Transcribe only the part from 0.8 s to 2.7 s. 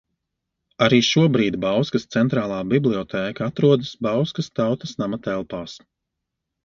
Arī šobrīd Bauskas Centrālā